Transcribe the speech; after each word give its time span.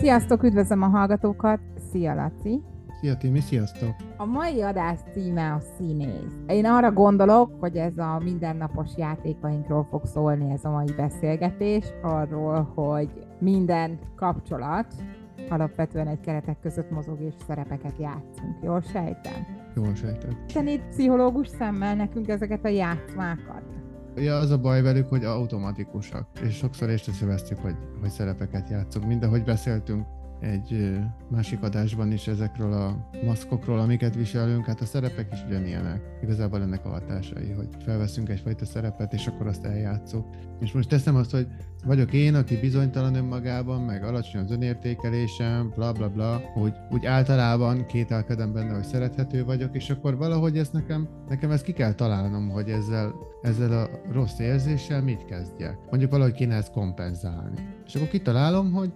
Sziasztok, 0.00 0.42
üdvözlöm 0.42 0.82
a 0.82 0.86
hallgatókat! 0.86 1.60
Szia, 1.90 2.14
Laci! 2.14 2.62
Szia, 3.00 3.16
Timi, 3.16 3.40
sziasztok! 3.40 3.94
A 4.16 4.24
mai 4.24 4.62
adás 4.62 4.98
címe 5.12 5.52
a 5.52 5.60
színész. 5.76 6.34
Én 6.46 6.64
arra 6.66 6.92
gondolok, 6.92 7.60
hogy 7.60 7.76
ez 7.76 7.98
a 7.98 8.20
mindennapos 8.24 8.88
játékainkról 8.96 9.86
fog 9.90 10.04
szólni 10.04 10.52
ez 10.52 10.64
a 10.64 10.70
mai 10.70 10.92
beszélgetés, 10.96 11.84
arról, 12.02 12.72
hogy 12.74 13.08
minden 13.38 13.98
kapcsolat 14.16 14.86
alapvetően 15.48 16.06
egy 16.06 16.20
keretek 16.20 16.60
között 16.60 16.90
mozog 16.90 17.20
és 17.20 17.34
szerepeket 17.46 17.98
játszunk. 17.98 18.56
Jól 18.62 18.80
sejtem? 18.80 19.46
Jól 19.76 19.94
sejtem. 19.94 20.30
Te 20.52 20.62
itt 20.72 20.88
pszichológus 20.88 21.48
szemmel 21.48 21.94
nekünk 21.94 22.28
ezeket 22.28 22.64
a 22.64 22.68
játszmákat. 22.68 23.79
Ja, 24.20 24.36
az 24.36 24.50
a 24.50 24.58
baj 24.58 24.82
velük, 24.82 25.08
hogy 25.08 25.24
automatikusak, 25.24 26.26
és 26.42 26.56
sokszor 26.56 26.90
észrevesztjük, 26.90 27.58
hogy, 27.58 27.76
hogy 28.00 28.10
szerepeket 28.10 28.70
játszunk. 28.70 29.06
Mind 29.06 29.22
ahogy 29.22 29.44
beszéltünk 29.44 30.06
egy 30.40 30.98
másik 31.30 31.62
adásban 31.62 32.12
is 32.12 32.26
ezekről 32.26 32.72
a 32.72 33.08
maszkokról, 33.24 33.78
amiket 33.78 34.14
viselünk, 34.14 34.66
hát 34.66 34.80
a 34.80 34.84
szerepek 34.84 35.28
is 35.32 35.44
ugyanilyenek. 35.46 36.00
Igazából 36.22 36.62
ennek 36.62 36.84
a 36.84 36.88
hatásai, 36.88 37.50
hogy 37.50 37.68
felveszünk 37.84 38.28
egyfajta 38.28 38.64
szerepet, 38.64 39.12
és 39.12 39.26
akkor 39.26 39.46
azt 39.46 39.64
eljátszuk. 39.64 40.26
És 40.60 40.72
most 40.72 40.88
teszem 40.88 41.16
azt, 41.16 41.30
hogy 41.30 41.46
vagyok 41.84 42.12
én, 42.12 42.34
aki 42.34 42.56
bizonytalan 42.56 43.14
önmagában, 43.14 43.80
meg 43.80 44.04
alacsony 44.04 44.40
az 44.40 44.50
önértékelésem, 44.50 45.72
bla 45.74 45.92
bla 45.92 46.08
bla, 46.08 46.42
hogy 46.52 46.72
úgy 46.90 47.06
általában 47.06 47.86
kételkedem 47.86 48.52
benne, 48.52 48.74
hogy 48.74 48.84
szerethető 48.84 49.44
vagyok, 49.44 49.76
és 49.76 49.90
akkor 49.90 50.16
valahogy 50.16 50.58
ezt 50.58 50.72
nekem, 50.72 51.08
nekem 51.28 51.50
ezt 51.50 51.64
ki 51.64 51.72
kell 51.72 51.92
találnom, 51.92 52.48
hogy 52.48 52.68
ezzel, 52.68 53.14
ezzel 53.42 53.72
a 53.72 53.88
rossz 54.12 54.38
érzéssel 54.38 55.02
mit 55.02 55.24
kezdjek. 55.24 55.78
Mondjuk 55.90 56.10
valahogy 56.10 56.34
kéne 56.34 56.54
ezt 56.54 56.72
kompenzálni. 56.72 57.68
És 57.86 57.94
akkor 57.94 58.08
kitalálom, 58.08 58.72
hogy 58.72 58.92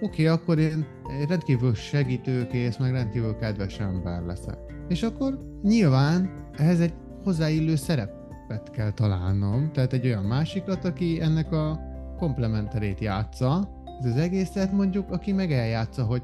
oké, 0.00 0.22
okay, 0.22 0.26
akkor 0.26 0.58
én 0.58 0.86
rendkívül 1.28 1.74
segítőkész, 1.74 2.76
meg 2.76 2.92
rendkívül 2.92 3.36
kedves 3.36 3.78
ember 3.78 4.22
leszek. 4.22 4.58
És 4.88 5.02
akkor 5.02 5.38
nyilván 5.62 6.30
ehhez 6.56 6.80
egy 6.80 6.94
hozzáillő 7.24 7.76
szerepet 7.76 8.70
kell 8.70 8.90
találnom, 8.90 9.70
tehát 9.72 9.92
egy 9.92 10.06
olyan 10.06 10.24
másikat, 10.24 10.84
aki 10.84 11.20
ennek 11.20 11.52
a 11.52 11.80
komplementerét 12.16 13.00
játsza, 13.00 13.76
ez 14.00 14.10
az 14.10 14.16
egészet 14.16 14.72
mondjuk, 14.72 15.10
aki 15.10 15.32
meg 15.32 15.52
eljátsza, 15.52 16.04
hogy 16.04 16.22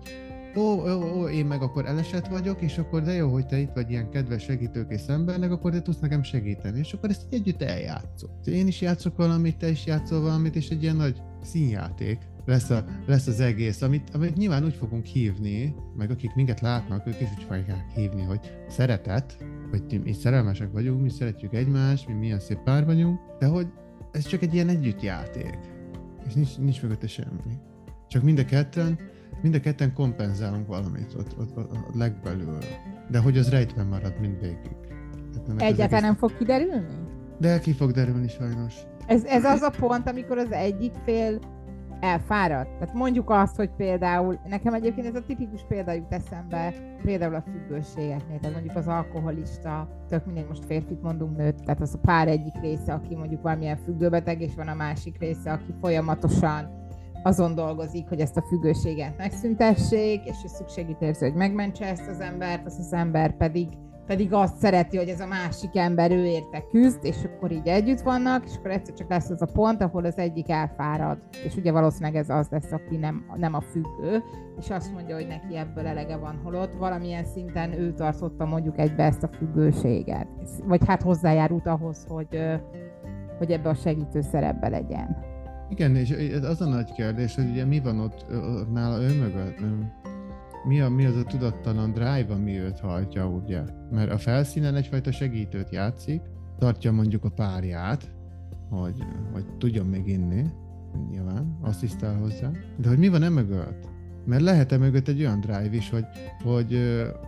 ó, 0.57 0.63
ó, 0.63 1.21
ó, 1.21 1.29
én 1.29 1.47
meg 1.47 1.63
akkor 1.63 1.87
elesett 1.87 2.27
vagyok, 2.27 2.61
és 2.61 2.79
akkor 2.79 3.03
de 3.03 3.13
jó, 3.13 3.33
hogy 3.33 3.47
te 3.47 3.59
itt 3.59 3.73
vagy 3.75 3.91
ilyen 3.91 4.11
kedves 4.11 4.43
segítőkész 4.43 5.09
embernek, 5.09 5.51
akkor 5.51 5.71
te 5.71 5.83
tudsz 5.83 5.99
nekem 5.99 6.23
segíteni, 6.23 6.79
és 6.79 6.93
akkor 6.93 7.11
ezt 7.11 7.27
együtt 7.31 7.63
eljátszok. 7.63 8.31
Én 8.45 8.67
is 8.67 8.81
játszok 8.81 9.17
valamit, 9.17 9.57
te 9.57 9.69
is 9.69 9.87
játszol 9.87 10.21
valamit, 10.21 10.57
és 10.57 10.69
egy 10.69 10.83
ilyen 10.83 10.97
nagy 10.97 11.23
színjáték 11.43 12.19
lesz, 12.45 12.71
a, 12.71 12.85
lesz 13.07 13.27
az 13.27 13.41
egész, 13.41 13.83
amit, 13.83 14.11
amit 14.15 14.37
nyilván 14.37 14.65
úgy 14.65 14.75
fogunk 14.75 15.05
hívni, 15.05 15.75
meg 15.97 16.11
akik 16.11 16.35
minket 16.35 16.61
látnak, 16.61 17.07
ők 17.07 17.21
is 17.21 17.29
úgy 17.39 17.45
fogják 17.49 17.91
hívni, 17.95 18.23
hogy 18.23 18.41
szeretet, 18.69 19.37
hogy 19.71 20.01
mi 20.05 20.13
szerelmesek 20.13 20.73
vagyunk, 20.73 21.03
mi 21.03 21.11
szeretjük 21.11 21.55
egymást, 21.55 22.09
mi 22.09 22.15
milyen 22.15 22.41
szép 22.41 22.59
pár 22.59 22.85
vagyunk, 22.85 23.21
de 23.39 23.47
hogy 23.47 23.67
ez 24.13 24.27
csak 24.27 24.43
egy 24.43 24.55
ilyen 24.55 24.69
együttjáték, 24.69 25.59
és 26.27 26.35
nincs, 26.35 26.59
nincs 26.59 26.83
mögötte 26.83 27.07
semmi. 27.07 27.59
Csak 28.09 28.23
mind 28.23 28.39
a 28.39 28.45
ketten, 28.45 28.99
mind 29.43 29.55
a 29.55 29.61
ketten 29.61 29.93
kompenzálunk 29.93 30.67
valamit 30.67 31.15
ott, 31.19 31.39
ott, 31.39 31.57
ott, 31.57 31.73
ott 31.73 31.95
legbelül, 31.95 32.59
de 33.11 33.19
hogy 33.19 33.39
az 33.39 33.49
rejtben 33.49 33.87
marad 33.87 34.21
mindvégig. 34.21 34.77
Egyáltalán 35.57 35.83
egész... 35.83 36.01
nem 36.01 36.15
fog 36.15 36.37
kiderülni? 36.37 36.87
De 37.39 37.59
ki 37.59 37.73
fog 37.73 37.91
derülni 37.91 38.29
sajnos. 38.29 38.75
Ez, 39.07 39.25
ez 39.25 39.45
az 39.45 39.63
a 39.63 39.71
pont, 39.79 40.09
amikor 40.09 40.39
az 40.39 40.53
egyik 40.53 40.93
fél 41.05 41.39
elfáradt. 42.05 42.79
Tehát 42.79 42.95
mondjuk 42.95 43.31
azt, 43.31 43.57
hogy 43.57 43.71
például, 43.77 44.39
nekem 44.49 44.75
egyébként 44.75 45.07
ez 45.07 45.15
a 45.15 45.25
tipikus 45.27 45.65
példa 45.69 45.93
jut 45.93 46.13
eszembe, 46.13 46.75
például 47.03 47.35
a 47.35 47.45
függőségeknél, 47.53 48.39
tehát 48.39 48.53
mondjuk 48.53 48.77
az 48.77 48.87
alkoholista, 48.87 49.89
tök 50.09 50.27
mindegy, 50.27 50.49
most 50.49 50.65
férfit 50.65 51.03
mondunk 51.03 51.37
nőt, 51.37 51.65
tehát 51.65 51.81
az 51.81 51.95
a 51.95 51.99
pár 51.99 52.29
egyik 52.29 52.61
része, 52.61 52.93
aki 52.93 53.15
mondjuk 53.15 53.43
valamilyen 53.43 53.77
függőbeteg, 53.77 54.41
és 54.41 54.55
van 54.55 54.69
a 54.69 54.75
másik 54.75 55.19
része, 55.19 55.53
aki 55.53 55.75
folyamatosan 55.81 56.83
azon 57.23 57.55
dolgozik, 57.55 58.09
hogy 58.09 58.21
ezt 58.21 58.37
a 58.37 58.43
függőséget 58.43 59.17
megszüntessék, 59.17 60.25
és 60.25 60.37
ő 60.45 60.49
szükségét 60.49 61.01
érzi, 61.01 61.25
hogy 61.25 61.35
megmentse 61.35 61.87
ezt 61.87 62.09
az 62.09 62.21
embert, 62.21 62.67
az 62.67 62.79
az 62.79 62.93
ember 62.93 63.37
pedig 63.37 63.69
pedig 64.07 64.33
azt 64.33 64.57
szereti, 64.57 64.97
hogy 64.97 65.09
ez 65.09 65.21
a 65.21 65.27
másik 65.27 65.77
ember 65.77 66.11
ő 66.11 66.25
érte 66.25 66.65
küzd, 66.71 66.99
és 67.03 67.17
akkor 67.25 67.53
így 67.53 67.67
együtt 67.67 68.01
vannak, 68.01 68.45
és 68.45 68.57
akkor 68.57 68.71
egyszer 68.71 68.95
csak 68.95 69.09
lesz 69.09 69.31
az 69.31 69.43
a 69.43 69.49
pont, 69.53 69.83
ahol 69.83 70.05
az 70.05 70.19
egyik 70.19 70.51
elfárad, 70.51 71.19
és 71.45 71.57
ugye 71.57 71.73
valószínűleg 71.73 72.17
ez 72.17 72.29
az 72.29 72.49
lesz, 72.51 72.73
aki 72.73 72.97
nem, 72.97 73.25
nem 73.37 73.55
a 73.55 73.61
függő, 73.61 74.23
és 74.59 74.71
azt 74.71 74.93
mondja, 74.93 75.15
hogy 75.15 75.27
neki 75.27 75.57
ebből 75.57 75.87
elege 75.87 76.17
van, 76.17 76.41
holott 76.43 76.75
valamilyen 76.75 77.25
szinten 77.25 77.73
ő 77.73 77.93
tartotta 77.93 78.45
mondjuk 78.45 78.79
egybe 78.79 79.03
ezt 79.03 79.23
a 79.23 79.29
függőséget, 79.29 80.27
vagy 80.65 80.81
hát 80.87 81.03
hozzájárult 81.03 81.67
ahhoz, 81.67 82.07
hogy, 82.09 82.39
hogy 83.39 83.51
ebbe 83.51 83.69
a 83.69 83.75
segítő 83.75 84.21
szerepbe 84.21 84.69
legyen. 84.69 85.17
Igen, 85.69 85.97
és 85.97 86.15
az 86.43 86.61
a 86.61 86.67
nagy 86.67 86.93
kérdés, 86.93 87.35
hogy 87.35 87.51
ugye 87.51 87.65
mi 87.65 87.81
van 87.81 88.01
ott, 88.01 88.27
ott 88.31 88.73
nála 88.73 89.03
ő 89.03 89.19
mögött, 89.19 89.61
mi, 90.65 90.81
a, 90.81 90.89
mi 90.89 91.05
az 91.05 91.17
a 91.17 91.23
tudattalan 91.23 91.93
drive, 91.93 92.27
ami 92.29 92.59
őt 92.59 92.81
hajtja, 92.81 93.29
ugye? 93.29 93.63
Mert 93.91 94.11
a 94.11 94.19
felszínen 94.19 94.75
egyfajta 94.75 95.13
segítőt 95.13 95.71
játszik, 95.71 96.21
tartja 96.59 96.93
mondjuk 96.93 97.25
a 97.25 97.31
párját, 97.31 98.11
hogy, 98.71 99.05
hogy 99.33 99.45
tudjon 99.59 99.87
még 99.87 100.07
inni, 100.07 100.45
nyilván, 101.11 101.59
asszisztál 101.63 102.17
hozzá. 102.17 102.51
De 102.77 102.89
hogy 102.89 102.99
mi 102.99 103.09
van 103.09 103.23
e 103.23 103.29
mögött? 103.29 103.89
Mert 104.27 104.43
lehet-e 104.43 104.77
mögött 104.77 105.09
egy 105.09 105.21
olyan 105.21 105.41
drive 105.41 105.71
is, 105.73 105.91
hogy, 105.91 106.05
hogy 106.43 106.79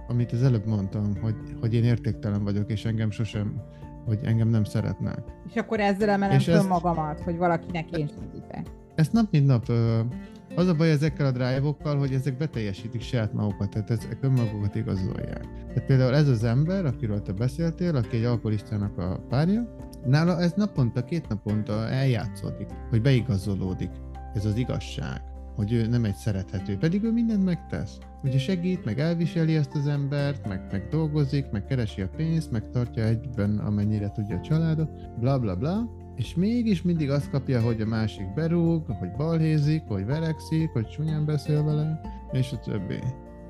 amit 0.09 0.33
az 0.33 0.43
előbb 0.43 0.67
mondtam, 0.67 1.17
hogy, 1.21 1.35
hogy 1.61 1.75
én 1.75 1.85
értéktelen 1.85 2.45
vagyok, 2.45 2.71
és 2.71 2.85
engem 2.85 3.11
sosem, 3.11 3.63
hogy 4.05 4.19
engem 4.23 4.49
nem 4.49 4.65
szeretnek. 4.65 5.19
És 5.49 5.57
akkor 5.57 5.81
ezzel 5.81 6.09
emelem 6.09 6.39
föl 6.39 6.55
ezt, 6.55 6.69
magamat, 6.69 7.21
hogy 7.21 7.37
valakinek 7.37 7.99
én 7.99 8.09
segítek. 8.09 8.67
Ezt 8.95 9.13
nap 9.13 9.31
mint 9.31 9.47
nap 9.47 9.67
az 10.55 10.67
a 10.67 10.75
baj 10.75 10.91
ezekkel 10.91 11.27
a 11.27 11.31
drive-okkal, 11.31 11.99
hogy 11.99 12.13
ezek 12.13 12.37
beteljesítik 12.37 13.01
saját 13.01 13.33
magukat, 13.33 13.71
tehát 13.71 13.91
ezek 13.91 14.19
önmagukat 14.21 14.75
igazolják. 14.75 15.47
Tehát 15.67 15.87
például 15.87 16.15
ez 16.15 16.29
az 16.29 16.45
ember, 16.45 16.85
akiről 16.87 17.23
te 17.23 17.33
beszéltél, 17.33 17.97
aki 17.97 18.17
egy 18.17 18.25
alkoholistának 18.25 18.99
a 18.99 19.21
párja, 19.29 19.77
nála 20.07 20.41
ez 20.41 20.53
naponta, 20.53 21.05
két 21.05 21.29
naponta 21.29 21.89
eljátszódik, 21.89 22.67
hogy 22.91 23.03
beigazolódik. 23.03 23.91
Ez 24.35 24.45
az 24.45 24.57
igazság, 24.57 25.21
hogy 25.55 25.73
ő 25.73 25.87
nem 25.87 26.05
egy 26.05 26.15
szerethető, 26.15 26.77
pedig 26.77 27.05
ő 27.05 27.13
mindent 27.13 27.45
megtesz. 27.45 27.99
Ugye 28.23 28.39
segít, 28.39 28.85
meg 28.85 29.01
elviseli 29.01 29.57
ezt 29.57 29.75
az 29.75 29.87
embert, 29.87 30.49
meg, 30.49 30.61
meg 30.71 30.89
dolgozik, 30.91 31.51
meg 31.51 31.65
keresi 31.65 32.03
a 32.03 32.09
pénzt, 32.17 32.51
meg 32.51 32.71
tartja 32.71 33.05
egyben, 33.05 33.59
amennyire 33.59 34.11
tudja 34.11 34.37
a 34.37 34.41
családot, 34.41 35.19
bla 35.19 35.39
bla 35.39 35.57
bla, 35.57 35.91
és 36.17 36.35
mégis 36.35 36.83
mindig 36.83 37.11
azt 37.11 37.31
kapja, 37.31 37.61
hogy 37.61 37.81
a 37.81 37.87
másik 37.87 38.35
berúg, 38.35 38.85
hogy 38.87 39.13
balhézik, 39.17 39.83
hogy 39.89 40.07
verekszik, 40.07 40.71
hogy 40.71 40.87
csúnyán 40.87 41.25
beszél 41.25 41.65
vele, 41.65 42.01
és 42.33 42.53
a 42.53 42.59
többi. 42.59 42.99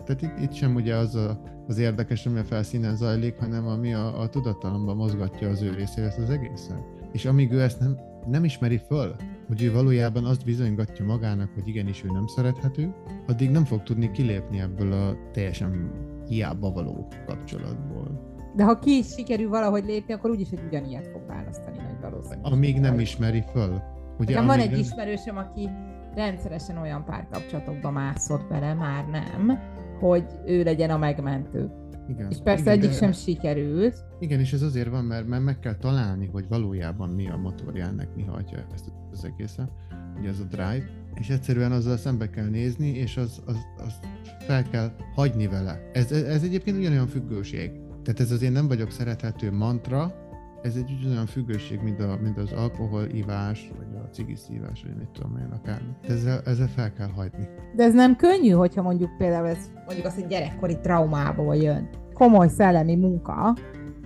Tehát 0.04 0.22
itt, 0.22 0.42
itt 0.42 0.52
sem 0.52 0.74
ugye 0.74 0.94
az 0.94 1.14
a, 1.14 1.40
az 1.68 1.78
érdekes, 1.78 2.26
ami 2.26 2.38
a 2.38 2.44
felszínen 2.44 2.96
zajlik, 2.96 3.38
hanem 3.38 3.66
ami 3.66 3.94
a, 3.94 4.20
a 4.20 4.28
tudatalomban 4.28 4.96
mozgatja 4.96 5.48
az 5.48 5.62
ő 5.62 5.74
részére 5.74 6.06
ezt 6.06 6.18
az 6.18 6.30
egészen. 6.30 6.84
És 7.12 7.24
amíg 7.24 7.52
ő 7.52 7.62
ezt 7.62 7.80
nem, 7.80 7.98
nem 8.26 8.44
ismeri 8.44 8.80
föl, 8.86 9.16
hogy 9.46 9.62
ő 9.62 9.72
valójában 9.72 10.24
azt 10.24 10.44
bizonygatja 10.44 11.04
magának, 11.04 11.50
hogy 11.54 11.68
igenis 11.68 12.04
ő 12.04 12.08
nem 12.12 12.26
szerethető, 12.26 12.94
addig 13.26 13.50
nem 13.50 13.64
fog 13.64 13.82
tudni 13.82 14.10
kilépni 14.10 14.60
ebből 14.60 14.92
a 14.92 15.16
teljesen 15.32 15.90
hiába 16.28 16.70
való 16.70 17.08
kapcsolatból. 17.26 18.34
De 18.56 18.64
ha 18.64 18.78
ki 18.78 18.96
is 18.96 19.06
sikerül 19.06 19.48
valahogy 19.48 19.84
lépni, 19.84 20.14
akkor 20.14 20.30
úgyis 20.30 20.50
egy 20.50 20.62
ugyanilyet 20.66 21.06
fog 21.06 21.26
választani 21.26 21.78
nagy 22.00 22.10
valószínűség. 22.10 22.52
Amíg 22.52 22.80
nem 22.80 23.00
ismeri 23.00 23.44
föl. 23.52 23.82
Ugye, 24.18 24.42
van 24.42 24.58
egy 24.58 24.70
nem... 24.70 24.80
ismerősöm, 24.80 25.36
aki 25.36 25.70
rendszeresen 26.14 26.78
olyan 26.78 27.04
párkapcsolatokba 27.04 27.90
mászott 27.90 28.48
bele, 28.48 28.74
már 28.74 29.06
nem, 29.06 29.58
hogy 30.00 30.24
ő 30.46 30.62
legyen 30.62 30.90
a 30.90 30.98
megmentő. 30.98 31.70
Igen. 32.08 32.30
És 32.30 32.36
persze 32.44 32.62
igen, 32.62 32.72
egyik 32.78 32.90
de... 32.90 32.96
sem 32.96 33.12
sikerült. 33.12 34.04
Igen, 34.18 34.40
és 34.40 34.52
ez 34.52 34.62
azért 34.62 34.88
van, 34.88 35.04
mert, 35.04 35.26
mert 35.26 35.42
meg 35.42 35.58
kell 35.58 35.74
találni, 35.74 36.28
hogy 36.32 36.48
valójában 36.48 37.08
mi 37.08 37.28
a 37.28 37.36
motorjának, 37.36 38.16
mi 38.16 38.22
hajtja 38.22 38.58
ezt 38.74 38.92
az 39.12 39.24
egészet, 39.24 39.70
ugye 40.18 40.28
ez 40.28 40.40
a 40.40 40.44
drive, 40.44 40.84
és 41.14 41.28
egyszerűen 41.28 41.72
azzal 41.72 41.96
szembe 41.96 42.30
kell 42.30 42.48
nézni, 42.48 42.88
és 42.88 43.16
az, 43.16 43.42
az, 43.46 43.56
az 43.76 43.98
fel 44.38 44.62
kell 44.62 44.92
hagyni 45.14 45.46
vele. 45.46 45.90
Ez, 45.92 46.12
ez, 46.12 46.22
ez 46.22 46.42
egyébként 46.42 46.76
ugyanolyan 46.76 47.06
függőség. 47.06 47.70
Tehát 48.02 48.20
ez 48.20 48.30
azért 48.30 48.52
nem 48.52 48.68
vagyok 48.68 48.90
szerethető 48.90 49.52
mantra, 49.52 50.14
ez 50.62 50.76
egy 50.76 51.06
olyan 51.06 51.26
függőség, 51.26 51.80
mint, 51.82 52.00
a, 52.00 52.18
mint 52.22 52.38
az 52.38 52.52
alkoholivás, 52.52 53.70
vagy 53.76 54.00
a 54.04 54.08
cigiszívás, 54.12 54.82
vagy 54.82 54.96
mit 54.96 55.08
tudom 55.08 55.36
én, 55.36 55.50
akár. 55.50 55.80
Ezzel, 56.08 56.40
ezzel 56.44 56.68
fel 56.68 56.92
kell 56.92 57.08
hagyni. 57.08 57.48
De 57.76 57.84
ez 57.84 57.94
nem 57.94 58.16
könnyű, 58.16 58.50
hogyha 58.50 58.82
mondjuk 58.82 59.16
például 59.16 59.46
ez 59.46 59.70
mondjuk 59.86 60.06
azt, 60.06 60.14
hogy 60.14 60.26
gyerekkori 60.26 60.78
traumából 60.80 61.56
jön. 61.56 61.88
Komoly 62.14 62.48
szellemi 62.48 62.96
munka, 62.96 63.56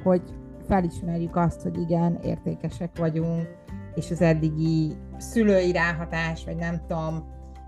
hogy 0.02 0.22
felismerjük 0.68 1.36
azt, 1.36 1.62
hogy 1.62 1.80
igen, 1.80 2.18
értékesek 2.22 2.98
vagyunk, 2.98 3.48
és 3.94 4.10
az 4.10 4.20
eddigi 4.20 4.92
szülői 5.18 5.72
ráhatás, 5.72 6.44
vagy 6.44 6.56
nem 6.56 6.80
tudom, 6.86 7.24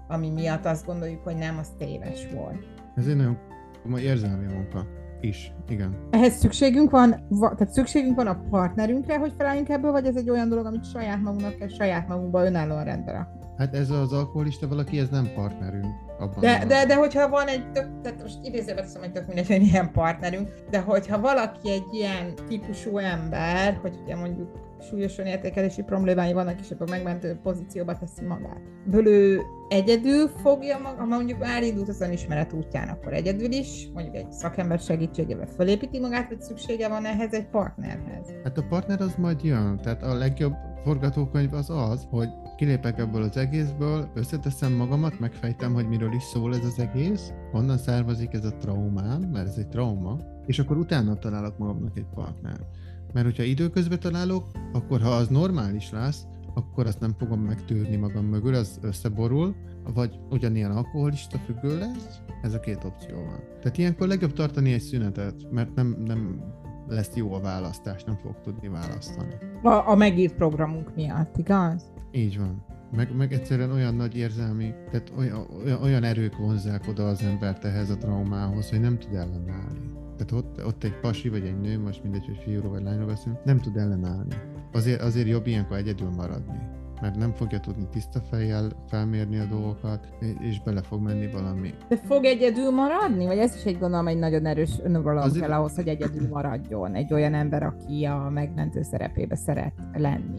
ami 0.08 0.30
miatt 0.30 0.64
azt 0.64 0.86
gondoljuk, 0.86 1.24
hogy 1.24 1.36
nem, 1.36 1.58
az 1.58 1.68
téves 1.78 2.28
volt. 2.34 2.66
Ez 2.94 3.06
egy 3.06 3.16
nagyon 3.16 3.38
komoly 3.82 4.00
érzelmi 4.00 4.46
munka 4.46 4.86
is, 5.24 5.52
igen. 5.68 5.96
Ehhez 6.10 6.38
szükségünk 6.38 6.90
van, 6.90 7.10
tehát 7.40 7.72
szükségünk 7.72 8.16
van 8.16 8.26
a 8.26 8.40
partnerünkre, 8.50 9.18
hogy 9.18 9.32
felálljunk 9.38 9.68
ebből, 9.68 9.92
vagy 9.92 10.06
ez 10.06 10.16
egy 10.16 10.30
olyan 10.30 10.48
dolog, 10.48 10.66
amit 10.66 10.90
saját 10.90 11.22
magunknak 11.22 11.56
kell 11.56 11.68
saját 11.68 12.08
magunkba 12.08 12.44
önállóan 12.44 12.84
rendbe 12.84 13.40
Hát 13.56 13.74
ez 13.74 13.90
az 13.90 14.12
alkoholista 14.12 14.68
valaki, 14.68 14.98
ez 14.98 15.08
nem 15.08 15.28
partnerünk. 15.34 15.86
Abban 16.22 16.40
de, 16.40 16.64
de, 16.66 16.86
de 16.86 16.94
hogyha 16.94 17.28
van 17.28 17.46
egy 17.46 17.72
tök, 17.72 18.00
tehát 18.02 18.22
most 18.22 18.38
idézőben 18.42 18.84
teszem, 18.84 19.00
hogy 19.00 19.12
tök 19.12 19.26
mindegy, 19.26 19.46
hogy 19.46 19.60
milyen 19.60 19.92
partnerünk, 19.92 20.48
de 20.70 20.80
hogyha 20.80 21.20
valaki 21.20 21.70
egy 21.70 21.86
ilyen 21.92 22.34
típusú 22.48 22.98
ember, 22.98 23.78
hogy 23.82 23.98
ugye 24.04 24.16
mondjuk 24.16 24.50
súlyosan 24.88 25.26
értékelési 25.26 25.82
problémái 25.82 26.32
vannak, 26.32 26.60
és 26.60 26.70
akkor 26.70 26.88
megmentő 26.88 27.38
pozícióba 27.42 27.98
teszi 27.98 28.24
magát. 28.24 28.60
Ből 28.84 29.42
egyedül 29.68 30.28
fogja 30.28 30.78
maga, 30.78 30.98
ha 30.98 31.04
mondjuk 31.04 31.38
elindult 31.44 31.88
az 31.88 32.00
önismeret 32.00 32.52
útján, 32.52 32.88
akkor 32.88 33.12
egyedül 33.12 33.52
is, 33.52 33.88
mondjuk 33.94 34.16
egy 34.16 34.32
szakember 34.32 34.78
segítségével 34.78 35.46
fölépíti 35.46 36.00
magát, 36.00 36.28
vagy 36.28 36.40
szüksége 36.40 36.88
van 36.88 37.04
ehhez 37.04 37.32
egy 37.32 37.46
partnerhez? 37.46 38.26
Hát 38.44 38.58
a 38.58 38.64
partner 38.68 39.00
az 39.00 39.14
majd 39.18 39.44
jön, 39.44 39.80
tehát 39.82 40.02
a 40.02 40.14
legjobb 40.14 40.54
forgatókönyv 40.84 41.54
az 41.54 41.70
az, 41.70 42.06
hogy 42.10 42.28
kilépek 42.62 42.98
ebből 42.98 43.22
az 43.22 43.36
egészből, 43.36 44.10
összeteszem 44.14 44.72
magamat, 44.72 45.20
megfejtem, 45.20 45.74
hogy 45.74 45.88
miről 45.88 46.12
is 46.12 46.22
szól 46.22 46.54
ez 46.54 46.64
az 46.64 46.78
egész, 46.78 47.32
honnan 47.50 47.78
származik 47.78 48.32
ez 48.32 48.44
a 48.44 48.56
traumám, 48.56 49.20
mert 49.20 49.46
ez 49.46 49.56
egy 49.56 49.68
trauma, 49.68 50.18
és 50.46 50.58
akkor 50.58 50.76
utána 50.76 51.18
találok 51.18 51.58
magamnak 51.58 51.98
egy 51.98 52.06
partnert. 52.14 52.64
Mert 53.12 53.26
hogyha 53.26 53.42
időközben 53.42 54.00
találok, 54.00 54.44
akkor 54.72 55.00
ha 55.00 55.08
az 55.08 55.28
normális 55.28 55.90
lesz, 55.90 56.26
akkor 56.54 56.86
azt 56.86 57.00
nem 57.00 57.14
fogom 57.18 57.40
megtűrni 57.40 57.96
magam 57.96 58.24
mögül, 58.24 58.54
az 58.54 58.78
összeborul, 58.82 59.54
vagy 59.94 60.18
ugyanilyen 60.30 60.70
alkoholista 60.70 61.38
függő 61.38 61.78
lesz, 61.78 62.20
ez 62.42 62.54
a 62.54 62.60
két 62.60 62.84
opció 62.84 63.16
van. 63.16 63.40
Tehát 63.60 63.78
ilyenkor 63.78 64.08
legjobb 64.08 64.32
tartani 64.32 64.72
egy 64.72 64.80
szünetet, 64.80 65.50
mert 65.50 65.74
nem, 65.74 65.96
nem 66.06 66.42
lesz 66.88 67.14
jó 67.14 67.32
a 67.34 67.40
választás, 67.40 68.04
nem 68.04 68.16
fog 68.16 68.40
tudni 68.40 68.68
választani. 68.68 69.34
A, 69.62 69.88
a 69.88 69.94
megírt 69.94 70.34
programunk 70.34 70.94
miatt, 70.94 71.36
igaz? 71.36 71.92
Így 72.12 72.38
van. 72.38 72.64
Meg, 72.96 73.16
meg 73.16 73.32
egyszerűen 73.32 73.70
olyan 73.70 73.94
nagy 73.94 74.16
érzelmi, 74.16 74.74
tehát 74.90 75.12
olyan, 75.18 75.46
olyan, 75.82 76.04
erők 76.04 76.36
vonzák 76.36 76.88
oda 76.88 77.06
az 77.08 77.22
embert 77.22 77.64
ehhez 77.64 77.90
a 77.90 77.96
traumához, 77.96 78.70
hogy 78.70 78.80
nem 78.80 78.98
tud 78.98 79.14
ellenállni. 79.14 79.90
Tehát 80.16 80.32
ott, 80.32 80.64
ott 80.64 80.84
egy 80.84 81.00
pasi 81.00 81.28
vagy 81.28 81.44
egy 81.44 81.60
nő, 81.60 81.78
most 81.78 82.02
mindegy, 82.02 82.26
hogy 82.26 82.38
fiúról 82.44 82.70
vagy 82.70 82.82
lányról 82.82 83.06
beszélünk, 83.06 83.44
nem 83.44 83.58
tud 83.58 83.76
ellenállni. 83.76 84.34
Azért, 84.72 85.00
azért 85.00 85.28
jobb 85.28 85.46
ilyenkor 85.46 85.76
egyedül 85.76 86.10
maradni 86.10 86.80
mert 87.02 87.16
nem 87.16 87.32
fogja 87.32 87.60
tudni 87.60 87.88
tiszta 87.90 88.20
fejjel 88.20 88.70
felmérni 88.88 89.38
a 89.38 89.44
dolgokat, 89.44 90.08
és 90.40 90.62
bele 90.62 90.82
fog 90.82 91.00
menni 91.00 91.30
valami. 91.30 91.74
De 91.88 91.96
fog 91.96 92.24
egyedül 92.24 92.70
maradni? 92.70 93.26
Vagy 93.26 93.38
ez 93.38 93.54
is 93.54 93.64
egy 93.64 93.78
gondolom 93.78 94.06
egy 94.06 94.18
nagyon 94.18 94.46
erős 94.46 94.70
önuralom 94.82 95.22
Azért... 95.22 95.46
kell 95.46 95.58
ahhoz, 95.58 95.74
hogy 95.74 95.88
egyedül 95.88 96.28
maradjon 96.28 96.94
egy 96.94 97.12
olyan 97.12 97.34
ember, 97.34 97.62
aki 97.62 98.04
a 98.04 98.30
megmentő 98.30 98.82
szerepébe 98.82 99.36
szeret 99.36 99.72
lenni. 99.92 100.38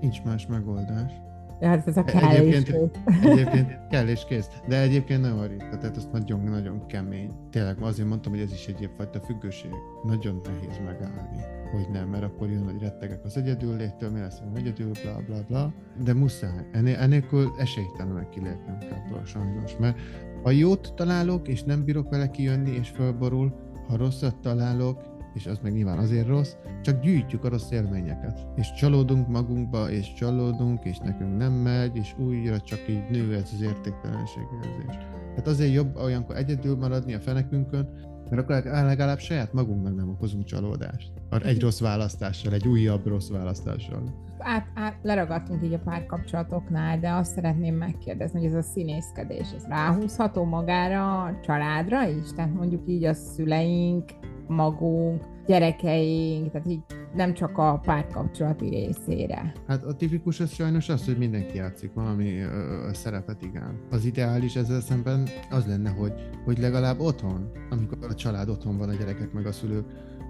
Nincs 0.00 0.22
más 0.22 0.46
megoldás. 0.46 1.12
Hát 1.60 1.86
ez 1.86 1.96
a 1.96 2.04
kell 2.04 2.30
egyébként, 2.30 2.68
és 3.06 3.28
egyébként 3.28 3.78
kell 3.90 4.06
és 4.06 4.24
kész. 4.24 4.48
De 4.68 4.80
egyébként 4.80 5.20
nagyon 5.20 5.48
ritka, 5.48 5.78
tehát 5.78 5.96
ez 5.96 6.08
nagyon-nagyon 6.12 6.86
kemény. 6.86 7.30
Tényleg 7.50 7.76
azért 7.80 8.08
mondtam, 8.08 8.32
hogy 8.32 8.40
ez 8.40 8.52
is 8.52 8.66
egy 8.66 8.90
fajta 8.96 9.20
függőség. 9.20 9.70
Nagyon 10.04 10.40
nehéz 10.44 10.78
megállni, 10.84 11.40
hogy 11.72 11.86
nem, 11.92 12.08
mert 12.08 12.22
akkor 12.22 12.50
jön, 12.50 12.64
hogy 12.64 12.80
rettegek 12.80 13.24
az 13.24 13.36
egyedül 13.36 13.76
léttől, 13.76 14.10
mi 14.10 14.20
lesz, 14.20 14.38
hogy 14.38 14.60
egyedül, 14.60 14.90
bla 15.02 15.22
bla 15.26 15.42
bla. 15.48 15.72
De 16.04 16.14
muszáj. 16.14 16.66
Ennél, 16.72 16.96
enélkül 16.96 17.52
esélytelen 17.58 18.28
kilépnem 18.30 18.78
ebből 18.80 19.24
sajnos, 19.24 19.76
mert 19.76 19.98
ha 20.42 20.50
jót 20.50 20.92
találok, 20.96 21.48
és 21.48 21.62
nem 21.62 21.84
bírok 21.84 22.10
vele 22.10 22.30
kijönni, 22.30 22.70
és 22.70 22.88
fölborul, 22.88 23.54
ha 23.88 23.96
rosszat 23.96 24.40
találok, 24.40 25.15
és 25.36 25.46
az 25.46 25.58
meg 25.62 25.72
nyilván 25.72 25.98
azért 25.98 26.26
rossz, 26.26 26.52
csak 26.82 27.00
gyűjtjük 27.00 27.44
a 27.44 27.48
rossz 27.48 27.70
élményeket. 27.70 28.46
És 28.54 28.72
csalódunk 28.72 29.28
magunkba, 29.28 29.90
és 29.90 30.12
csalódunk, 30.12 30.84
és 30.84 30.98
nekünk 30.98 31.36
nem 31.36 31.52
megy, 31.52 31.96
és 31.96 32.14
újra 32.18 32.60
csak 32.60 32.88
így 32.88 33.10
nő 33.10 33.34
ez 33.34 33.50
az 33.54 33.60
értéktelenségérzés. 33.60 34.96
Hát 35.36 35.46
azért 35.46 35.72
jobb 35.72 35.96
olyankor 35.96 36.36
egyedül 36.36 36.76
maradni 36.76 37.14
a 37.14 37.20
fenekünkön, 37.20 37.88
mert 38.30 38.42
akkor 38.42 38.62
legalább 38.64 39.18
saját 39.18 39.52
magunknak 39.52 39.96
nem 39.96 40.08
okozunk 40.08 40.44
csalódást. 40.44 41.12
Egy 41.42 41.60
rossz 41.60 41.80
választással, 41.80 42.52
egy 42.52 42.68
újabb 42.68 43.06
rossz 43.06 43.30
választással. 43.30 44.24
Át, 44.38 44.66
át, 44.74 44.96
leragadtunk 45.02 45.64
így 45.64 45.72
a 45.72 45.78
párkapcsolatoknál, 45.78 46.98
de 46.98 47.10
azt 47.10 47.34
szeretném 47.34 47.74
megkérdezni, 47.74 48.38
hogy 48.38 48.48
ez 48.48 48.54
a 48.54 48.62
színészkedés, 48.62 49.52
ez 49.56 49.64
ráhúzható 49.66 50.44
magára 50.44 51.22
a 51.22 51.40
családra 51.42 52.08
is? 52.08 52.32
Tehát 52.32 52.54
mondjuk 52.54 52.88
így 52.88 53.04
a 53.04 53.14
szüleink 53.14 54.04
magunk, 54.46 55.22
gyerekeink, 55.46 56.50
tehát 56.50 56.66
így 56.68 56.82
nem 57.14 57.34
csak 57.34 57.58
a 57.58 57.80
párkapcsolati 57.84 58.68
részére. 58.68 59.52
Hát 59.66 59.84
a 59.84 59.94
tipikus 59.94 60.40
az 60.40 60.52
sajnos 60.52 60.88
az, 60.88 61.04
hogy 61.04 61.18
mindenki 61.18 61.56
játszik 61.56 61.92
valami 61.92 62.38
ö, 62.38 62.88
szerepet, 62.92 63.42
igen. 63.42 63.80
Az 63.90 64.04
ideális 64.04 64.56
ezzel 64.56 64.80
szemben 64.80 65.28
az 65.50 65.66
lenne, 65.66 65.90
hogy, 65.90 66.12
hogy 66.44 66.58
legalább 66.58 67.00
otthon, 67.00 67.50
amikor 67.70 67.98
a 68.08 68.14
család 68.14 68.48
otthon 68.48 68.78
van, 68.78 68.88
a 68.88 68.94
gyerekek 68.94 69.32
meg 69.32 69.46
a 69.46 69.52
szülők, 69.52 69.86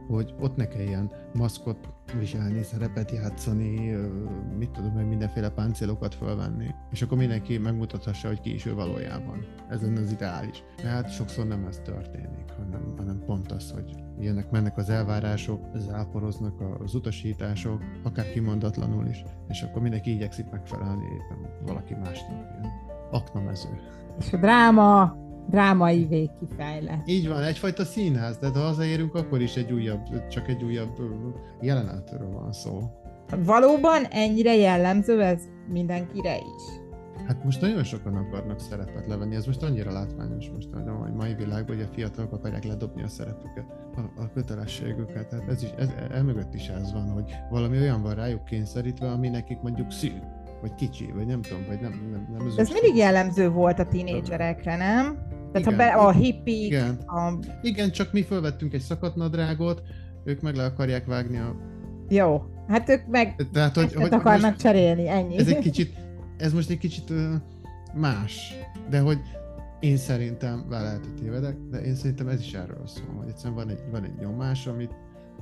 hogy 0.08 0.34
ott 0.40 0.56
ne 0.56 0.68
kelljen 0.68 1.10
maszkot 1.34 1.88
viselni, 2.18 2.62
szerepet 2.62 3.10
játszani, 3.10 3.96
mit 4.58 4.70
tudom, 4.70 4.92
hogy 4.92 5.08
mindenféle 5.08 5.50
páncélokat 5.50 6.14
fölvenni. 6.14 6.74
És 6.90 7.02
akkor 7.02 7.18
mindenki 7.18 7.58
megmutathassa, 7.58 8.28
hogy 8.28 8.40
ki 8.40 8.54
is 8.54 8.66
ő 8.66 8.74
valójában. 8.74 9.46
Ez 9.68 9.82
lenne 9.82 10.00
az 10.00 10.12
ideális. 10.12 10.64
De 10.82 10.88
hát 10.88 11.10
sokszor 11.10 11.46
nem 11.46 11.64
ez 11.64 11.80
történik, 11.84 12.52
hanem, 12.56 12.94
hanem 12.96 13.22
pont 13.26 13.52
az, 13.52 13.70
hogy 13.70 13.94
ilyenek 14.20 14.50
mennek 14.50 14.76
az 14.76 14.90
elvárások, 14.90 15.60
záporoznak 15.74 16.60
az 16.84 16.94
utasítások, 16.94 17.82
akár 18.02 18.30
kimondatlanul 18.32 19.06
is, 19.06 19.24
és 19.48 19.62
akkor 19.62 19.82
mindenki 19.82 20.10
igyekszik 20.10 20.50
megfelelni 20.50 21.04
éppen 21.04 21.66
valaki 21.66 21.94
másnak. 21.94 22.46
Ilyen 22.60 22.72
aknamező. 23.10 23.68
És 24.18 24.32
a 24.32 24.36
dráma, 24.36 25.16
drámai 25.50 26.04
végkifejlet. 26.04 27.08
Így 27.08 27.28
van, 27.28 27.42
egyfajta 27.42 27.84
színház, 27.84 28.38
de 28.38 28.48
ha 28.48 28.60
hazaérünk, 28.60 29.14
akkor 29.14 29.40
is 29.40 29.56
egy 29.56 29.72
újabb, 29.72 30.26
csak 30.28 30.48
egy 30.48 30.62
újabb 30.62 30.96
jelenetről 31.60 32.30
van 32.30 32.52
szó. 32.52 32.80
Valóban 33.44 34.04
ennyire 34.10 34.56
jellemző 34.56 35.22
ez 35.22 35.42
mindenkire 35.68 36.36
is? 36.36 36.84
Hát 37.26 37.44
most 37.44 37.60
nagyon 37.60 37.84
sokan 37.84 38.16
akarnak 38.16 38.60
szerepet 38.60 39.06
levenni, 39.06 39.34
ez 39.34 39.46
most 39.46 39.62
annyira 39.62 39.92
látványos 39.92 40.50
most 40.50 40.68
a 40.72 41.10
mai 41.16 41.34
világban, 41.34 41.76
hogy 41.76 41.86
a 41.90 41.94
fiatalok 41.94 42.32
akarják 42.32 42.64
ledobni 42.64 43.02
a 43.02 43.08
szerepüket, 43.08 43.64
a, 43.96 44.22
a 44.22 44.30
kötelességüket. 44.34 45.28
Tehát 45.28 45.48
ez 45.48 45.62
is, 45.62 45.68
ez, 45.78 45.88
emögött 46.12 46.54
is 46.54 46.68
ez 46.68 46.92
van, 46.92 47.10
hogy 47.10 47.34
valami 47.50 47.78
olyan 47.78 48.02
van 48.02 48.14
rájuk 48.14 48.44
kényszerítve, 48.44 49.10
ami 49.10 49.28
nekik 49.28 49.60
mondjuk 49.60 49.90
szűk, 49.90 50.22
vagy 50.60 50.74
kicsi, 50.74 51.12
vagy 51.14 51.26
nem 51.26 51.42
tudom, 51.42 51.64
vagy 51.66 51.80
nem, 51.80 52.08
nem, 52.12 52.28
nem 52.38 52.46
az 52.46 52.58
Ez 52.58 52.70
mindig 52.70 52.96
jellemző 52.96 53.50
volt 53.50 53.78
a 53.78 53.86
tínédzserekre, 53.86 54.76
nem? 54.76 55.18
Tehát 55.62 55.72
igen, 55.72 55.94
ha 55.94 55.98
be, 55.98 56.06
a 56.06 56.12
hippi... 56.12 56.64
Igen. 56.64 56.94
A... 57.06 57.38
igen, 57.62 57.90
csak 57.90 58.12
mi 58.12 58.22
felvettünk 58.22 58.72
egy 58.72 58.80
szakadnadrágot, 58.80 59.82
ők 60.24 60.40
meg 60.40 60.54
le 60.54 60.64
akarják 60.64 61.06
vágni 61.06 61.38
a... 61.38 61.56
Jó, 62.08 62.42
hát 62.68 62.88
ők 62.88 63.06
meg 63.06 63.48
Tehát, 63.52 63.74
hogy, 63.74 63.94
hogy 63.94 64.12
akarnak 64.12 64.50
most 64.50 64.60
cserélni, 64.60 65.08
ennyi. 65.08 65.38
Ez 65.38 65.48
egy 65.48 65.58
kicsit, 65.68 65.94
ez 66.38 66.52
most 66.52 66.70
egy 66.70 66.78
kicsit 66.78 67.10
uh, 67.10 67.34
más, 67.94 68.54
de 68.90 69.00
hogy 69.00 69.18
én 69.80 69.96
szerintem, 69.96 70.64
vele 70.68 70.82
lehet, 70.82 71.04
hogy 71.04 71.14
tévedek, 71.14 71.56
de 71.70 71.78
én 71.78 71.94
szerintem 71.94 72.28
ez 72.28 72.40
is 72.40 72.52
erről 72.52 72.86
szól, 72.86 73.14
hogy 73.18 73.28
egyszerűen 73.28 73.54
van 73.54 73.68
egy, 73.68 73.82
van 73.90 74.04
egy 74.04 74.14
nyomás, 74.20 74.66
amit, 74.66 74.94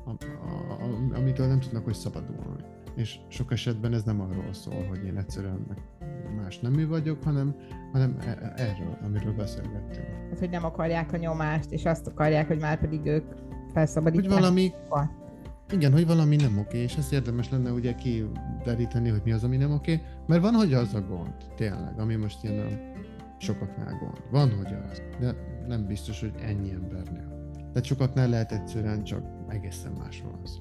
a, 0.04 0.10
a, 0.10 0.72
a, 0.82 1.16
amitől 1.18 1.46
nem 1.46 1.60
tudnak, 1.60 1.84
hogy 1.84 1.94
szabadulni. 1.94 2.64
És 2.96 3.16
sok 3.28 3.52
esetben 3.52 3.92
ez 3.94 4.02
nem 4.02 4.20
arról 4.20 4.52
szól, 4.52 4.86
hogy 4.88 5.04
én 5.04 5.16
egyszerűen 5.16 5.66
más 6.54 6.72
nemű 6.72 6.88
vagyok, 6.88 7.22
hanem, 7.22 7.54
hanem 7.92 8.16
e, 8.20 8.28
e, 8.28 8.52
erről, 8.56 8.98
amiről 9.04 9.32
beszélgettünk. 9.32 10.06
Hát, 10.28 10.38
hogy 10.38 10.50
nem 10.50 10.64
akarják 10.64 11.12
a 11.12 11.16
nyomást, 11.16 11.70
és 11.70 11.84
azt 11.84 12.06
akarják, 12.06 12.46
hogy 12.46 12.60
már 12.60 12.80
pedig 12.80 13.00
ők 13.04 13.24
felszabadítják. 13.72 14.32
Hogy 14.32 14.40
valami, 14.40 14.72
igen, 15.72 15.92
hogy 15.92 16.06
valami 16.06 16.36
nem 16.36 16.58
oké, 16.58 16.78
és 16.78 16.96
ezt 16.96 17.12
érdemes 17.12 17.50
lenne 17.50 17.70
ugye 17.70 17.94
kideríteni, 17.94 19.08
hogy 19.08 19.20
mi 19.24 19.32
az, 19.32 19.44
ami 19.44 19.56
nem 19.56 19.72
oké, 19.72 20.00
mert 20.26 20.42
van, 20.42 20.54
hogy 20.54 20.72
az 20.72 20.94
a 20.94 21.00
gond, 21.00 21.34
tényleg, 21.56 21.98
ami 21.98 22.14
most 22.14 22.44
ilyen 22.44 22.66
a 22.66 22.70
sokaknál 23.38 23.98
gond. 23.98 24.22
Van, 24.30 24.56
hogy 24.56 24.74
az, 24.90 25.02
de 25.20 25.34
nem 25.66 25.86
biztos, 25.86 26.20
hogy 26.20 26.32
ennyi 26.40 26.70
embernél. 26.70 27.52
Tehát 27.56 27.84
sokaknál 27.84 28.28
lehet 28.28 28.52
egyszerűen 28.52 29.04
csak 29.04 29.22
egészen 29.48 29.92
másról 29.92 30.38
az. 30.42 30.60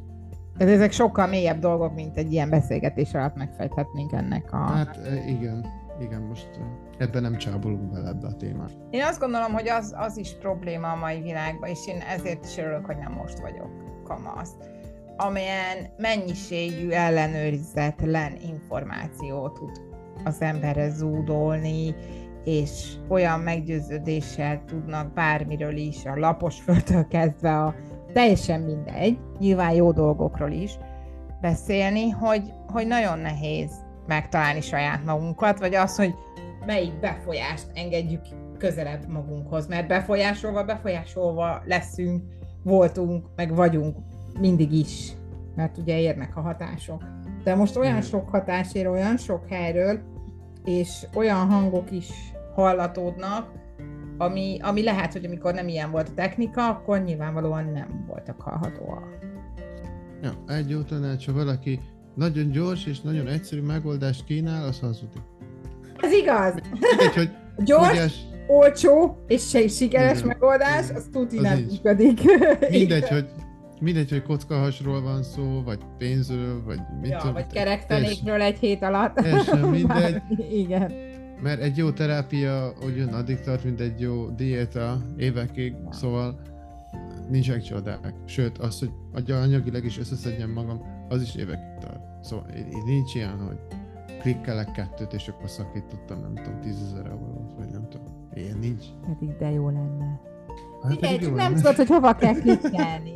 Ez 0.57 0.69
ezek 0.69 0.91
sokkal 0.91 1.27
mélyebb 1.27 1.59
dolgok, 1.59 1.95
mint 1.95 2.17
egy 2.17 2.31
ilyen 2.31 2.49
beszélgetés 2.49 3.13
alatt 3.13 3.35
megfejthetnénk 3.35 4.11
ennek 4.11 4.53
a... 4.53 4.57
Hát 4.57 4.97
e, 4.97 5.27
igen, 5.27 5.65
igen, 5.99 6.21
most 6.21 6.49
ebben 6.97 7.21
nem 7.21 7.37
csábolunk 7.37 7.91
bele 7.91 8.07
ebbe 8.07 8.27
a 8.27 8.35
témát. 8.35 8.71
Én 8.89 9.03
azt 9.03 9.19
gondolom, 9.19 9.53
hogy 9.53 9.69
az, 9.69 9.93
az 9.97 10.17
is 10.17 10.35
probléma 10.39 10.91
a 10.91 10.95
mai 10.95 11.21
világban, 11.21 11.69
és 11.69 11.87
én 11.87 11.99
ezért 11.99 12.45
is 12.45 12.57
örülök, 12.57 12.85
hogy 12.85 12.97
nem 12.97 13.11
most 13.11 13.39
vagyok 13.39 13.69
kamasz 14.03 14.55
amilyen 15.17 15.77
mennyiségű 15.97 16.89
ellenőrizetlen 16.89 18.37
információ 18.47 19.49
tud 19.49 19.81
az 20.23 20.41
emberre 20.41 20.89
zúdolni, 20.89 21.95
és 22.43 22.93
olyan 23.07 23.39
meggyőződéssel 23.39 24.63
tudnak 24.65 25.13
bármiről 25.13 25.75
is, 25.75 26.05
a 26.05 26.15
lapos 26.15 26.61
földtől 26.61 27.07
kezdve 27.07 27.59
a 27.59 27.75
teljesen 28.13 28.61
mindegy, 28.61 29.19
nyilván 29.39 29.73
jó 29.73 29.91
dolgokról 29.91 30.51
is 30.51 30.77
beszélni, 31.41 32.09
hogy, 32.09 32.53
hogy 32.67 32.87
nagyon 32.87 33.19
nehéz 33.19 33.71
megtalálni 34.07 34.61
saját 34.61 35.05
magunkat, 35.05 35.59
vagy 35.59 35.75
az, 35.75 35.95
hogy 35.95 36.13
melyik 36.65 36.99
befolyást 36.99 37.67
engedjük 37.73 38.21
közelebb 38.57 39.07
magunkhoz, 39.07 39.67
mert 39.67 39.87
befolyásolva, 39.87 40.63
befolyásolva 40.63 41.61
leszünk, 41.65 42.23
voltunk, 42.63 43.25
meg 43.35 43.55
vagyunk 43.55 43.97
mindig 44.39 44.71
is, 44.71 45.11
mert 45.55 45.77
ugye 45.77 45.99
érnek 45.99 46.37
a 46.37 46.41
hatások. 46.41 47.03
De 47.43 47.55
most 47.55 47.75
olyan 47.75 48.01
sok 48.01 48.29
hatás 48.29 48.73
ér, 48.73 48.87
olyan 48.87 49.17
sok 49.17 49.47
helyről, 49.49 49.99
és 50.65 51.05
olyan 51.13 51.47
hangok 51.47 51.91
is 51.91 52.09
hallatódnak, 52.55 53.51
ami, 54.17 54.57
ami 54.61 54.83
lehet, 54.83 55.13
hogy 55.13 55.25
amikor 55.25 55.53
nem 55.53 55.67
ilyen 55.67 55.91
volt 55.91 56.09
a 56.09 56.13
technika, 56.13 56.67
akkor 56.67 57.03
nyilvánvalóan 57.03 57.71
nem 57.73 58.05
voltak 58.07 58.41
hallhatóak. 58.41 59.17
Ja, 60.21 60.33
egy 60.47 60.69
jó 60.69 60.81
tanács, 60.81 61.25
ha 61.25 61.33
valaki 61.33 61.79
nagyon 62.15 62.51
gyors 62.51 62.85
és 62.85 63.01
nagyon 63.01 63.27
egyszerű 63.27 63.61
megoldást 63.61 64.23
kínál, 64.23 64.67
az 64.67 64.79
hazudik. 64.79 65.21
Ez 65.97 66.11
igaz! 66.11 66.53
Mindegy, 66.53 67.13
hogy 67.15 67.29
Gyors, 67.65 67.87
Fogyás, 67.87 68.13
olcsó 68.47 69.23
és 69.27 69.49
se- 69.49 69.67
sikeres 69.67 70.17
Igen. 70.17 70.27
megoldás, 70.27 70.89
az 70.95 71.05
tuti 71.11 71.37
Az 71.37 71.43
nem 71.43 71.57
működik. 71.59 72.19
mindegy, 72.69 73.07
hogy 73.07 73.25
mindegy, 73.79 74.09
hogy 74.09 74.23
kockahasról 74.23 75.01
van 75.01 75.23
szó, 75.23 75.61
vagy 75.65 75.79
pénzről, 75.97 76.63
vagy 76.63 76.79
mit 77.01 77.09
Ja, 77.11 77.17
tudom, 77.17 77.33
vagy 77.33 77.47
kerekfenékről 77.47 78.41
egy 78.41 78.57
hét 78.57 78.81
alatt. 78.81 79.15
Teljesen 79.15 79.59
mindegy. 79.59 79.87
Bármi, 79.87 80.57
Igen. 80.57 80.91
Mert 81.41 81.61
egy 81.61 81.77
jó 81.77 81.91
terápia 81.91 82.73
ugyan 82.85 83.07
addig 83.07 83.39
tart, 83.39 83.63
mint 83.63 83.79
egy 83.79 83.99
jó 83.99 84.29
diéta 84.29 85.01
évekig, 85.17 85.73
szóval 85.91 86.41
nincsenek 87.29 87.61
csodák. 87.61 88.13
Sőt, 88.25 88.57
az, 88.57 88.89
hogy 89.13 89.31
anyagileg 89.31 89.85
is 89.85 89.99
összeszedjem 89.99 90.49
magam, 90.51 90.81
az 91.09 91.21
is 91.21 91.35
évekig 91.35 91.77
tart. 91.79 92.02
Szóval 92.23 92.45
így 92.57 92.67
így 92.67 92.83
nincs 92.85 93.15
ilyen, 93.15 93.39
hogy 93.47 93.57
klikkelek 94.21 94.71
kettőt, 94.71 95.13
és 95.13 95.27
akkor 95.27 95.49
szakítottam, 95.49 96.19
nem 96.21 96.33
tudom, 96.43 96.59
10 96.59 96.81
ezer 96.91 97.05
eurót, 97.05 97.53
vagy 97.57 97.69
nem 97.71 97.87
tudom. 97.89 98.27
Ilyen 98.33 98.57
nincs. 98.57 98.85
Pedig 99.05 99.37
de 99.37 99.51
jó 99.51 99.65
lenne. 99.65 100.19
Hát 100.83 100.91
Igen, 100.91 101.19
csak 101.19 101.35
nem 101.35 101.53
tudod, 101.53 101.75
hogy 101.75 101.87
hova 101.87 102.15
kell 102.15 102.33
klikkelni. 102.41 103.13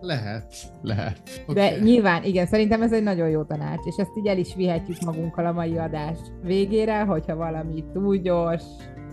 Lehet, 0.00 0.54
lehet. 0.82 1.44
De 1.46 1.66
Oké. 1.66 1.82
nyilván, 1.82 2.24
igen, 2.24 2.46
szerintem 2.46 2.82
ez 2.82 2.92
egy 2.92 3.02
nagyon 3.02 3.28
jó 3.28 3.42
tanács, 3.42 3.84
és 3.84 3.96
ezt 3.96 4.16
így 4.18 4.26
el 4.26 4.38
is 4.38 4.54
vihetjük 4.54 5.00
magunkkal 5.00 5.46
a 5.46 5.52
mai 5.52 5.78
adás 5.78 6.18
végére, 6.42 7.04
hogyha 7.04 7.36
valami 7.36 7.84
túl 7.92 8.16
gyors, 8.16 8.64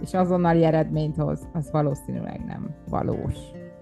és 0.02 0.14
azonnali 0.14 0.64
eredményt 0.64 1.16
hoz, 1.16 1.48
az 1.54 1.72
valószínűleg 1.72 2.46
nem 2.46 2.76
valós. 2.90 3.36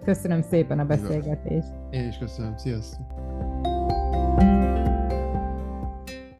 Köszönöm 0.03 0.41
szépen 0.41 0.79
a 0.79 0.85
beszélgetést. 0.85 1.67
Én 1.89 2.07
is 2.07 2.17
köszönöm, 2.17 2.57
sziasztok! 2.57 3.72